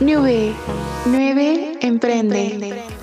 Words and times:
9. 0.00 0.54
9 1.06 1.78
Emprende. 1.80 2.93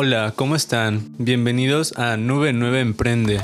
Hola, 0.00 0.32
¿cómo 0.36 0.54
están? 0.54 1.12
Bienvenidos 1.18 1.92
a 1.98 2.16
Nube 2.16 2.52
9 2.52 2.78
Emprende. 2.78 3.40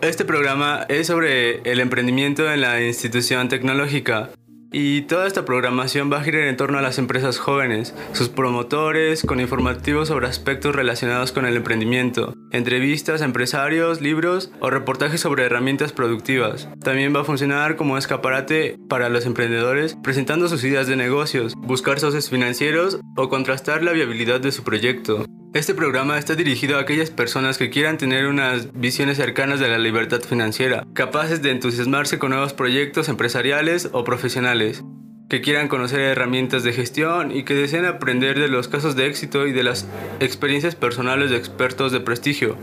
Este 0.00 0.24
programa 0.24 0.86
es 0.88 1.08
sobre 1.08 1.60
el 1.70 1.78
emprendimiento 1.78 2.50
en 2.50 2.62
la 2.62 2.82
institución 2.82 3.50
tecnológica 3.50 4.30
y 4.72 5.02
toda 5.02 5.26
esta 5.26 5.44
programación 5.44 6.12
va 6.12 6.18
a 6.18 6.22
girar 6.22 6.42
en 6.42 6.56
torno 6.56 6.78
a 6.78 6.82
las 6.82 6.98
empresas 6.98 7.38
jóvenes, 7.38 7.94
sus 8.12 8.28
promotores, 8.28 9.22
con 9.22 9.40
informativos 9.40 10.08
sobre 10.08 10.26
aspectos 10.26 10.74
relacionados 10.74 11.32
con 11.32 11.46
el 11.46 11.56
emprendimiento, 11.56 12.34
entrevistas 12.50 13.22
a 13.22 13.24
empresarios, 13.24 14.00
libros 14.00 14.50
o 14.60 14.70
reportajes 14.70 15.20
sobre 15.20 15.44
herramientas 15.44 15.92
productivas. 15.92 16.68
También 16.82 17.14
va 17.14 17.20
a 17.20 17.24
funcionar 17.24 17.76
como 17.76 17.96
escaparate 17.96 18.78
para 18.88 19.08
los 19.08 19.26
emprendedores, 19.26 19.96
presentando 20.02 20.48
sus 20.48 20.64
ideas 20.64 20.86
de 20.86 20.96
negocios, 20.96 21.54
buscar 21.56 22.00
socios 22.00 22.28
financieros 22.28 23.00
o 23.16 23.28
contrastar 23.28 23.82
la 23.82 23.92
viabilidad 23.92 24.40
de 24.40 24.52
su 24.52 24.62
proyecto. 24.62 25.24
Este 25.54 25.74
programa 25.74 26.18
está 26.18 26.34
dirigido 26.34 26.76
a 26.76 26.80
aquellas 26.82 27.10
personas 27.10 27.56
que 27.56 27.70
quieran 27.70 27.96
tener 27.96 28.26
unas 28.26 28.78
visiones 28.78 29.16
cercanas 29.16 29.58
de 29.58 29.68
la 29.68 29.78
libertad 29.78 30.20
financiera, 30.20 30.86
capaces 30.92 31.40
de 31.40 31.50
entusiasmarse 31.50 32.18
con 32.18 32.32
nuevos 32.32 32.52
proyectos 32.52 33.08
empresariales 33.08 33.88
o 33.92 34.04
profesionales, 34.04 34.84
que 35.30 35.40
quieran 35.40 35.68
conocer 35.68 36.00
herramientas 36.00 36.64
de 36.64 36.74
gestión 36.74 37.34
y 37.34 37.44
que 37.44 37.54
deseen 37.54 37.86
aprender 37.86 38.38
de 38.38 38.48
los 38.48 38.68
casos 38.68 38.94
de 38.94 39.06
éxito 39.06 39.46
y 39.46 39.52
de 39.52 39.62
las 39.62 39.88
experiencias 40.20 40.74
personales 40.74 41.30
de 41.30 41.38
expertos 41.38 41.92
de 41.92 42.00
prestigio, 42.00 42.58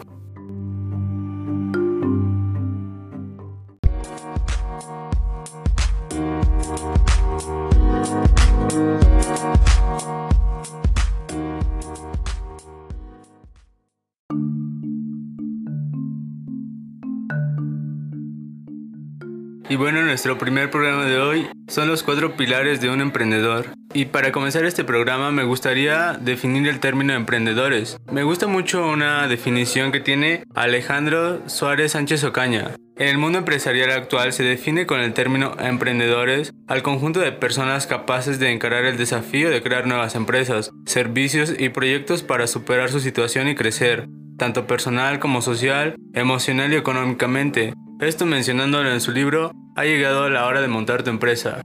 Y 19.67 19.77
bueno, 19.77 20.03
nuestro 20.03 20.38
primer 20.38 20.69
programa 20.69 21.05
de 21.05 21.17
hoy 21.17 21.47
son 21.67 21.88
los 21.88 22.03
cuatro 22.03 22.35
pilares 22.38 22.81
de 22.81 22.91
un 22.91 23.02
emprendedor. 23.02 23.66
Y 23.95 24.05
para 24.05 24.31
comenzar 24.31 24.63
este 24.63 24.83
programa 24.83 25.31
me 25.31 25.44
gustaría 25.44 26.13
definir 26.13 26.67
el 26.67 26.80
término 26.80 27.13
emprendedores. 27.13 27.97
Me 28.11 28.22
gusta 28.22 28.45
mucho 28.45 28.88
una 28.88 29.27
definición 29.27 29.91
que 29.91 30.02
tiene 30.02 30.44
Alejandro 30.53 31.41
Suárez 31.49 31.94
Sánchez 31.94 32.23
Ocaña. 32.25 32.75
En 32.97 33.07
el 33.07 33.17
mundo 33.17 33.39
empresarial 33.39 33.89
actual 33.89 34.33
se 34.33 34.44
define 34.44 34.85
con 34.85 34.99
el 34.99 35.13
término 35.13 35.55
emprendedores 35.59 36.53
al 36.67 36.83
conjunto 36.83 37.19
de 37.19 37.31
personas 37.31 37.88
capaces 37.88 38.38
de 38.38 38.52
encarar 38.52 38.85
el 38.85 38.97
desafío 38.97 39.50
de 39.50 39.63
crear 39.63 39.88
nuevas 39.88 40.13
empresas, 40.13 40.69
servicios 40.85 41.53
y 41.57 41.69
proyectos 41.69 42.22
para 42.22 42.45
superar 42.45 42.91
su 42.91 43.00
situación 43.00 43.47
y 43.47 43.55
crecer, 43.55 44.07
tanto 44.38 44.67
personal 44.67 45.19
como 45.19 45.41
social, 45.41 45.95
emocional 46.13 46.72
y 46.72 46.75
económicamente, 46.75 47.73
esto 48.00 48.25
mencionándolo 48.25 48.91
en 48.91 49.01
su 49.01 49.11
libro, 49.11 49.51
ha 49.75 49.83
llegado 49.85 50.29
la 50.29 50.45
hora 50.45 50.61
de 50.61 50.67
montar 50.67 51.03
tu 51.03 51.09
empresa. 51.09 51.61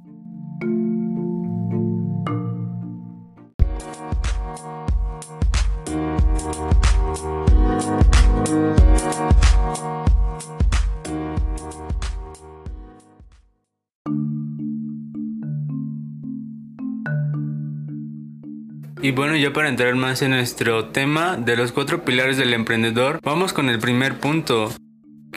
Y 19.02 19.12
bueno, 19.12 19.34
ya 19.34 19.52
para 19.52 19.68
entrar 19.68 19.94
más 19.94 20.20
en 20.20 20.32
nuestro 20.32 20.88
tema 20.90 21.36
de 21.36 21.56
los 21.56 21.72
cuatro 21.72 22.04
pilares 22.04 22.36
del 22.36 22.52
emprendedor, 22.52 23.18
vamos 23.22 23.54
con 23.54 23.70
el 23.70 23.78
primer 23.78 24.18
punto, 24.18 24.70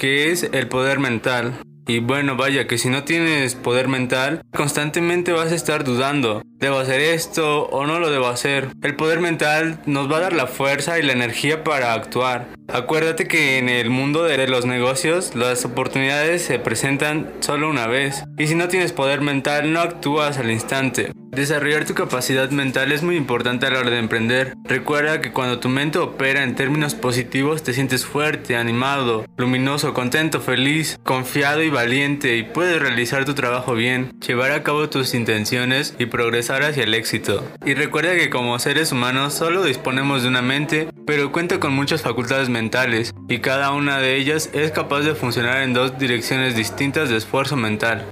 que 0.03 0.33
es 0.33 0.49
el 0.51 0.67
poder 0.67 0.99
mental. 0.99 1.53
Y 1.87 1.99
bueno, 1.99 2.35
vaya 2.35 2.67
que 2.67 2.77
si 2.77 2.89
no 2.89 3.05
tienes 3.05 3.55
poder 3.55 3.87
mental, 3.87 4.41
constantemente 4.53 5.31
vas 5.31 5.53
a 5.53 5.55
estar 5.55 5.85
dudando. 5.85 6.41
¿Debo 6.59 6.79
hacer 6.79 6.99
esto 6.99 7.67
o 7.67 7.85
no 7.85 7.99
lo 7.99 8.11
debo 8.11 8.27
hacer? 8.27 8.67
El 8.81 8.97
poder 8.97 9.21
mental 9.21 9.79
nos 9.85 10.11
va 10.11 10.17
a 10.17 10.19
dar 10.19 10.33
la 10.33 10.47
fuerza 10.47 10.99
y 10.99 11.03
la 11.03 11.13
energía 11.13 11.63
para 11.63 11.93
actuar. 11.93 12.49
Acuérdate 12.67 13.29
que 13.29 13.57
en 13.59 13.69
el 13.69 13.89
mundo 13.89 14.23
de 14.23 14.45
los 14.45 14.65
negocios 14.65 15.35
las 15.35 15.63
oportunidades 15.63 16.41
se 16.41 16.59
presentan 16.59 17.31
solo 17.39 17.69
una 17.69 17.87
vez. 17.87 18.25
Y 18.37 18.47
si 18.47 18.55
no 18.55 18.67
tienes 18.67 18.91
poder 18.91 19.21
mental, 19.21 19.71
no 19.71 19.79
actúas 19.79 20.37
al 20.37 20.51
instante. 20.51 21.13
Desarrollar 21.33 21.85
tu 21.85 21.95
capacidad 21.95 22.51
mental 22.51 22.91
es 22.91 23.01
muy 23.01 23.16
importante 23.16 23.66
a 23.66 23.71
la 23.71 23.79
hora 23.79 23.89
de 23.89 23.97
emprender. 23.97 24.53
Recuerda 24.66 25.19
que 25.19 25.31
cuando 25.31 25.57
tu 25.59 25.67
mente 25.67 25.97
opera 25.97 26.44
en 26.44 26.53
términos 26.53 26.94
positivos 26.94 27.63
te 27.63 27.73
sientes 27.73 28.05
fuerte, 28.05 28.55
animado, 28.55 29.25
luminoso, 29.35 29.95
contento, 29.95 30.41
feliz, 30.41 30.99
confiado 31.01 31.63
y 31.63 31.71
valiente 31.71 32.38
y 32.38 32.44
puedes 32.44 32.79
realizar 32.79 33.25
tu 33.25 33.33
trabajo 33.33 33.73
bien, 33.73 34.11
llevar 34.19 34.51
a 34.51 34.61
cabo 34.61 34.89
tus 34.89 35.16
intenciones 35.16 35.95
y 35.97 36.05
progresar 36.05 36.61
hacia 36.61 36.83
el 36.83 36.94
éxito. 36.94 37.44
Y 37.65 37.73
recuerda 37.73 38.15
que 38.15 38.29
como 38.29 38.59
seres 38.59 38.91
humanos 38.91 39.33
solo 39.33 39.63
disponemos 39.63 40.21
de 40.21 40.27
una 40.27 40.44
mente, 40.44 40.88
pero 41.07 41.31
cuenta 41.31 41.59
con 41.59 41.73
muchas 41.73 42.03
facultades 42.03 42.50
mentales 42.50 43.11
y 43.27 43.39
cada 43.39 43.71
una 43.71 43.97
de 43.97 44.17
ellas 44.17 44.51
es 44.53 44.69
capaz 44.69 45.01
de 45.01 45.15
funcionar 45.15 45.63
en 45.63 45.73
dos 45.73 45.97
direcciones 45.97 46.55
distintas 46.55 47.09
de 47.09 47.17
esfuerzo 47.17 47.55
mental. 47.55 48.05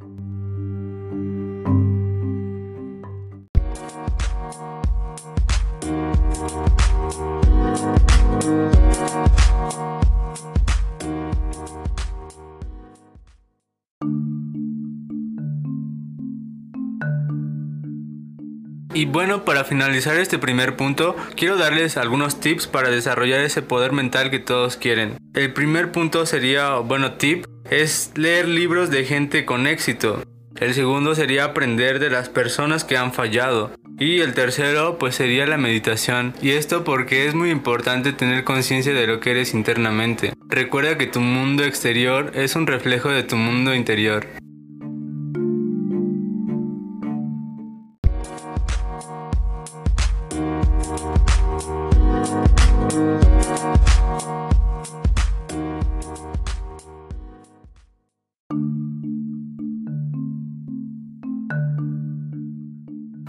Y 19.02 19.06
bueno, 19.06 19.46
para 19.46 19.64
finalizar 19.64 20.16
este 20.18 20.38
primer 20.38 20.76
punto, 20.76 21.16
quiero 21.36 21.58
darles 21.58 21.98
algunos 21.98 22.40
tips 22.40 22.68
para 22.68 22.92
desarrollar 22.92 23.40
ese 23.40 23.64
poder 23.64 23.94
mental 23.94 24.30
que 24.30 24.38
todos 24.38 24.78
quieren. 24.78 25.18
El 25.34 25.54
primer 25.54 25.92
punto 25.92 26.28
sería, 26.28 26.76
bueno, 26.76 27.14
tip, 27.14 27.48
es 27.72 28.12
leer 28.14 28.48
libros 28.48 28.92
de 28.92 29.04
gente 29.04 29.44
con 29.44 29.66
éxito. 29.66 30.22
El 30.56 30.76
segundo 30.76 31.16
sería 31.16 31.46
aprender 31.46 31.98
de 31.98 32.12
las 32.12 32.30
personas 32.30 32.84
que 32.84 32.96
han 32.96 33.12
fallado. 33.12 33.72
Y 33.98 34.20
el 34.20 34.36
tercero 34.36 35.00
pues 35.00 35.16
sería 35.16 35.48
la 35.48 35.58
meditación. 35.58 36.36
Y 36.40 36.52
esto 36.52 36.84
porque 36.84 37.26
es 37.26 37.34
muy 37.34 37.50
importante 37.50 38.14
tener 38.14 38.44
conciencia 38.44 38.94
de 38.94 39.08
lo 39.08 39.20
que 39.20 39.32
eres 39.32 39.56
internamente. 39.56 40.34
Recuerda 40.48 41.00
que 41.00 41.08
tu 41.08 41.22
mundo 41.22 41.64
exterior 41.64 42.34
es 42.36 42.56
un 42.56 42.68
reflejo 42.68 43.10
de 43.10 43.24
tu 43.24 43.36
mundo 43.36 43.74
interior. 43.74 44.28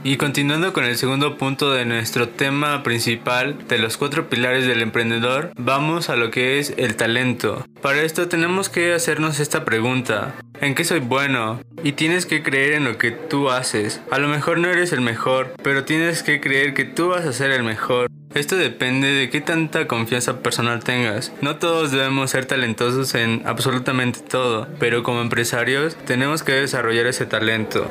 Y 0.05 0.17
continuando 0.17 0.73
con 0.73 0.85
el 0.85 0.97
segundo 0.97 1.39
punto 1.39 1.73
de 1.73 1.85
nuestro 1.85 2.29
tema 2.29 2.83
principal 2.83 3.57
de 3.69 3.79
los 3.79 3.97
cuatro 3.97 4.29
pilares 4.29 4.67
del 4.67 4.83
emprendedor, 4.83 5.53
vamos 5.57 6.09
a 6.09 6.17
lo 6.17 6.33
que 6.33 6.59
es 6.59 6.75
el 6.77 6.97
talento. 6.97 7.65
Para 7.81 8.03
esto 8.03 8.27
tenemos 8.27 8.69
que 8.69 8.95
hacernos 8.95 9.39
esta 9.39 9.65
pregunta. 9.65 10.35
¿En 10.61 10.75
qué 10.75 10.85
soy 10.85 10.99
bueno? 10.99 11.61
Y 11.85 11.93
tienes 11.93 12.27
que 12.27 12.43
creer 12.43 12.73
en 12.73 12.85
lo 12.85 12.99
que 12.99 13.13
tú 13.13 13.49
haces. 13.51 14.01
A 14.11 14.19
lo 14.19 14.27
mejor 14.27 14.59
no 14.59 14.69
eres 14.69 14.93
el 14.93 15.03
mejor, 15.03 15.55
pero 15.63 15.85
tienes 15.85 16.25
que 16.25 16.41
creer 16.41 16.75
que 16.75 16.85
tú 16.85 17.11
vas 17.11 17.25
a 17.25 17.33
ser 17.33 17.53
el 17.53 17.63
mejor. 17.63 18.09
Esto 18.35 18.57
depende 18.57 19.07
de 19.07 19.31
qué 19.31 19.41
tanta 19.41 19.87
confianza 19.87 20.41
personal 20.41 20.83
tengas. 20.83 21.33
No 21.43 21.57
todos 21.57 21.93
debemos 21.93 22.31
ser 22.33 22.47
talentosos 22.47 23.15
en 23.15 23.43
absolutamente 23.45 24.19
todo, 24.21 24.67
pero 24.81 25.05
como 25.05 25.21
empresarios 25.21 25.97
tenemos 26.07 26.43
que 26.43 26.53
desarrollar 26.53 27.07
ese 27.07 27.27
talento. 27.27 27.89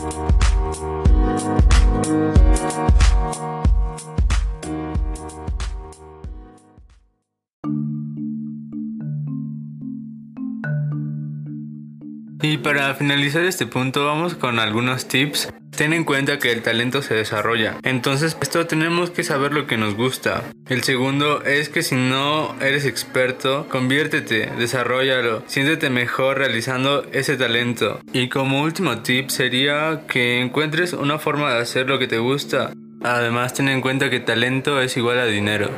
para 12.58 12.94
finalizar 12.94 13.44
este 13.44 13.66
punto 13.66 14.04
vamos 14.04 14.34
con 14.34 14.60
algunos 14.60 15.08
tips 15.08 15.52
Ten 15.78 15.92
en 15.92 16.02
cuenta 16.02 16.40
que 16.40 16.50
el 16.50 16.62
talento 16.62 17.02
se 17.02 17.14
desarrolla. 17.14 17.76
Entonces 17.84 18.36
esto 18.42 18.66
tenemos 18.66 19.10
que 19.10 19.22
saber 19.22 19.52
lo 19.52 19.68
que 19.68 19.76
nos 19.76 19.94
gusta. 19.94 20.42
El 20.68 20.82
segundo 20.82 21.44
es 21.44 21.68
que 21.68 21.84
si 21.84 21.94
no 21.94 22.56
eres 22.60 22.84
experto, 22.84 23.68
conviértete, 23.70 24.50
desarrollalo, 24.58 25.44
siéntete 25.46 25.88
mejor 25.88 26.38
realizando 26.38 27.06
ese 27.12 27.36
talento. 27.36 28.00
Y 28.12 28.28
como 28.28 28.62
último 28.62 29.02
tip 29.02 29.28
sería 29.30 30.02
que 30.08 30.40
encuentres 30.40 30.94
una 30.94 31.20
forma 31.20 31.54
de 31.54 31.60
hacer 31.60 31.88
lo 31.88 32.00
que 32.00 32.08
te 32.08 32.18
gusta. 32.18 32.72
Además 33.04 33.54
ten 33.54 33.68
en 33.68 33.80
cuenta 33.80 34.10
que 34.10 34.18
talento 34.18 34.80
es 34.82 34.96
igual 34.96 35.20
a 35.20 35.26
dinero. 35.26 35.70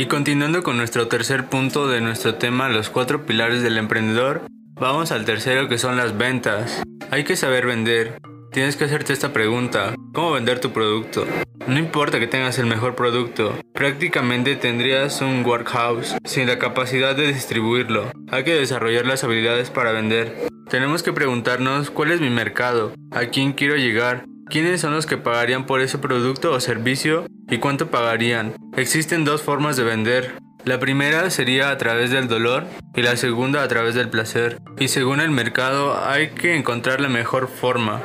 Y 0.00 0.06
continuando 0.06 0.62
con 0.62 0.78
nuestro 0.78 1.08
tercer 1.08 1.50
punto 1.50 1.86
de 1.86 2.00
nuestro 2.00 2.36
tema, 2.36 2.70
los 2.70 2.88
cuatro 2.88 3.26
pilares 3.26 3.62
del 3.62 3.76
emprendedor, 3.76 4.46
vamos 4.76 5.12
al 5.12 5.26
tercero 5.26 5.68
que 5.68 5.76
son 5.76 5.98
las 5.98 6.16
ventas. 6.16 6.82
Hay 7.10 7.24
que 7.24 7.36
saber 7.36 7.66
vender. 7.66 8.18
Tienes 8.50 8.76
que 8.76 8.84
hacerte 8.84 9.12
esta 9.12 9.34
pregunta, 9.34 9.94
¿cómo 10.14 10.32
vender 10.32 10.58
tu 10.58 10.72
producto? 10.72 11.26
No 11.66 11.78
importa 11.78 12.18
que 12.18 12.26
tengas 12.26 12.58
el 12.58 12.64
mejor 12.64 12.96
producto, 12.96 13.54
prácticamente 13.74 14.56
tendrías 14.56 15.20
un 15.20 15.44
workhouse 15.44 16.16
sin 16.24 16.46
la 16.46 16.58
capacidad 16.58 17.14
de 17.14 17.26
distribuirlo. 17.34 18.10
Hay 18.30 18.44
que 18.44 18.54
desarrollar 18.54 19.04
las 19.04 19.22
habilidades 19.22 19.68
para 19.68 19.92
vender. 19.92 20.34
Tenemos 20.70 21.02
que 21.02 21.12
preguntarnos 21.12 21.90
cuál 21.90 22.12
es 22.12 22.22
mi 22.22 22.30
mercado, 22.30 22.94
a 23.10 23.26
quién 23.26 23.52
quiero 23.52 23.76
llegar, 23.76 24.24
quiénes 24.50 24.80
son 24.80 24.92
los 24.92 25.06
que 25.06 25.16
pagarían 25.16 25.64
por 25.64 25.80
ese 25.80 25.96
producto 25.96 26.52
o 26.52 26.60
servicio 26.60 27.26
y 27.48 27.58
cuánto 27.58 27.90
pagarían. 27.90 28.54
Existen 28.76 29.24
dos 29.24 29.42
formas 29.42 29.76
de 29.76 29.84
vender. 29.84 30.34
La 30.64 30.78
primera 30.78 31.30
sería 31.30 31.70
a 31.70 31.78
través 31.78 32.10
del 32.10 32.28
dolor 32.28 32.66
y 32.94 33.00
la 33.00 33.16
segunda 33.16 33.62
a 33.62 33.68
través 33.68 33.94
del 33.94 34.10
placer. 34.10 34.58
Y 34.78 34.88
según 34.88 35.20
el 35.20 35.30
mercado 35.30 35.98
hay 36.04 36.30
que 36.30 36.56
encontrar 36.56 37.00
la 37.00 37.08
mejor 37.08 37.48
forma. 37.48 38.02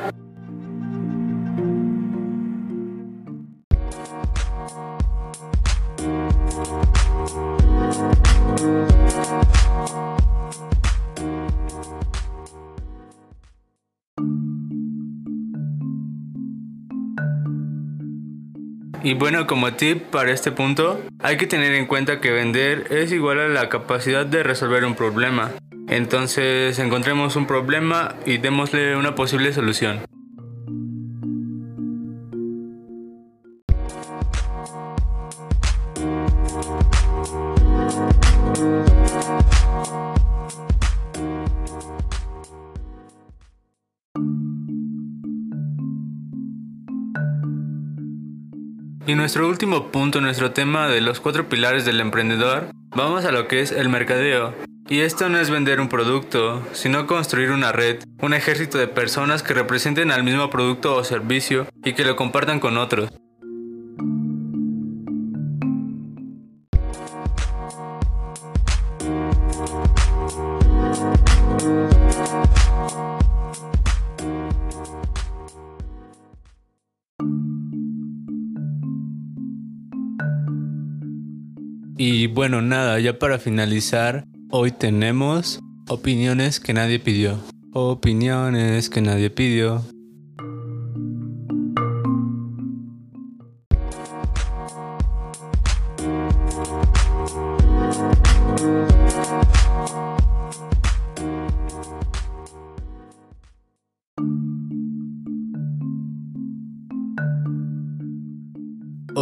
Y 19.06 19.14
bueno, 19.14 19.46
como 19.46 19.72
tip 19.72 20.02
para 20.10 20.32
este 20.32 20.50
punto, 20.50 21.00
hay 21.20 21.36
que 21.36 21.46
tener 21.46 21.72
en 21.74 21.86
cuenta 21.86 22.20
que 22.20 22.32
vender 22.32 22.88
es 22.90 23.12
igual 23.12 23.38
a 23.38 23.46
la 23.46 23.68
capacidad 23.68 24.26
de 24.26 24.42
resolver 24.42 24.84
un 24.84 24.96
problema. 24.96 25.52
Entonces 25.86 26.76
encontremos 26.80 27.36
un 27.36 27.46
problema 27.46 28.16
y 28.26 28.38
démosle 28.38 28.96
una 28.96 29.14
posible 29.14 29.52
solución. 29.52 30.00
Y 49.08 49.14
nuestro 49.14 49.48
último 49.48 49.92
punto, 49.92 50.20
nuestro 50.20 50.50
tema 50.50 50.88
de 50.88 51.00
los 51.00 51.20
cuatro 51.20 51.48
pilares 51.48 51.84
del 51.84 52.00
emprendedor, 52.00 52.72
vamos 52.90 53.24
a 53.24 53.30
lo 53.30 53.46
que 53.46 53.60
es 53.60 53.70
el 53.70 53.88
mercadeo. 53.88 54.52
Y 54.88 55.00
esto 55.00 55.28
no 55.28 55.38
es 55.38 55.48
vender 55.48 55.80
un 55.80 55.88
producto, 55.88 56.60
sino 56.72 57.06
construir 57.06 57.52
una 57.52 57.70
red, 57.70 58.02
un 58.20 58.34
ejército 58.34 58.78
de 58.78 58.88
personas 58.88 59.44
que 59.44 59.54
representen 59.54 60.10
al 60.10 60.24
mismo 60.24 60.50
producto 60.50 60.96
o 60.96 61.04
servicio 61.04 61.68
y 61.84 61.92
que 61.92 62.04
lo 62.04 62.16
compartan 62.16 62.58
con 62.58 62.76
otros. 62.76 63.08
Y 81.98 82.26
bueno, 82.26 82.60
nada, 82.60 83.00
ya 83.00 83.18
para 83.18 83.38
finalizar, 83.38 84.26
hoy 84.50 84.70
tenemos 84.70 85.60
opiniones 85.88 86.60
que 86.60 86.74
nadie 86.74 86.98
pidió. 86.98 87.38
Opiniones 87.72 88.90
que 88.90 89.00
nadie 89.00 89.30
pidió. 89.30 89.82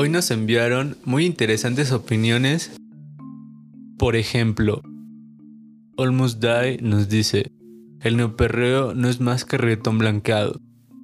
Hoy 0.04 0.10
nos 0.10 0.30
enviaron 0.30 0.98
muy 1.06 1.24
interesantes 1.24 1.90
opiniones. 1.90 2.76
Por 3.96 4.16
ejemplo, 4.16 4.82
Almost 5.96 6.44
Die 6.44 6.76
nos 6.82 7.08
dice, 7.08 7.50
el 8.02 8.18
neoperreo 8.18 8.92
no 8.92 9.08
es 9.08 9.22
más 9.22 9.46
que 9.46 9.56
reggaetón 9.56 9.96
blanqueado. 9.96 10.60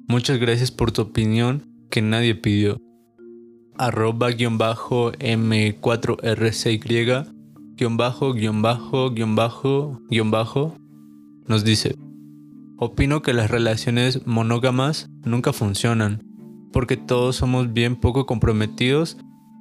Muchas 0.07 0.38
gracias 0.38 0.71
por 0.71 0.92
tu 0.92 1.00
opinión 1.00 1.62
que 1.90 2.02
nadie 2.02 2.35
pidió. 2.35 2.76
Arroba 3.78 4.33
guion 4.33 4.59
bajo 4.59 5.12
M4RCY 5.12 7.26
guion 7.76 7.97
bajo 7.97 8.35
guion 8.35 8.61
bajo 8.61 9.12
guion 9.12 9.35
bajo 9.35 9.99
guion 10.11 10.30
bajo 10.30 10.76
nos 11.47 11.64
dice, 11.64 11.97
opino 12.76 13.23
que 13.23 13.33
las 13.33 13.50
relaciones 13.50 14.26
monógamas 14.26 15.09
nunca 15.25 15.54
funcionan 15.54 16.29
porque 16.73 16.97
todos 16.97 17.37
somos 17.37 17.73
bien 17.73 17.97
poco 17.97 18.27
comprometidos 18.27 19.17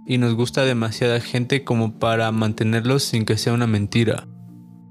y 0.06 0.18
nos 0.18 0.34
gusta 0.34 0.66
demasiada 0.66 1.20
gente 1.20 1.64
como 1.64 2.00
para 2.00 2.32
mantenerlos 2.32 3.04
sin 3.04 3.26
que 3.26 3.38
sea 3.38 3.54
una 3.54 3.68
mentira. 3.68 4.28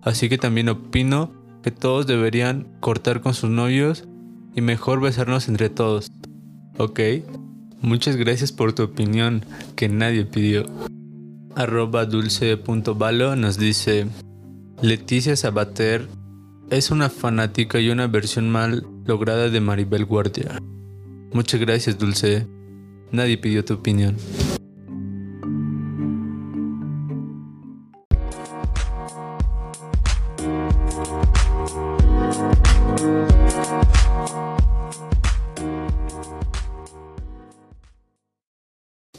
Así 0.02 0.28
que 0.28 0.38
también 0.38 0.68
opino 0.68 1.32
que 1.62 1.70
todos 1.70 2.06
deberían 2.06 2.68
cortar 2.80 3.20
con 3.20 3.34
sus 3.34 3.50
novios 3.50 4.04
y 4.54 4.60
mejor 4.60 5.00
besarnos 5.00 5.48
entre 5.48 5.70
todos. 5.70 6.10
¿Ok? 6.78 7.00
Muchas 7.80 8.16
gracias 8.16 8.52
por 8.52 8.72
tu 8.72 8.84
opinión 8.84 9.44
que 9.76 9.88
nadie 9.88 10.24
pidió. 10.24 10.66
Arroba 11.54 12.04
dulce.valo 12.04 13.36
nos 13.36 13.58
dice, 13.58 14.06
Leticia 14.80 15.34
Sabater 15.34 16.08
es 16.70 16.90
una 16.90 17.08
fanática 17.08 17.80
y 17.80 17.90
una 17.90 18.06
versión 18.06 18.50
mal 18.50 18.86
lograda 19.04 19.48
de 19.48 19.60
Maribel 19.60 20.04
Guardia. 20.04 20.60
Muchas 21.32 21.60
gracias, 21.60 21.98
Dulce. 21.98 22.46
Nadie 23.10 23.38
pidió 23.38 23.64
tu 23.64 23.74
opinión. 23.74 24.16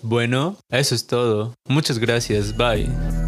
Bueno, 0.02 0.58
eso 0.70 0.96
es 0.96 1.06
todo. 1.06 1.54
Muchas 1.68 2.00
gracias. 2.00 2.58
Bye. 2.58 3.19